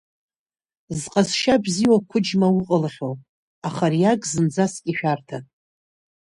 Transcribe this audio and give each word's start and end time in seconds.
Зҟазшьа 0.99 1.55
бзиоу 1.63 1.97
ақәыџьма 2.01 2.47
иауҟалахьоу, 2.49 3.13
аха 3.67 3.85
ари 3.87 4.03
ак 4.11 4.21
зынӡаск 4.31 4.83
ишәарҭан. 4.91 5.43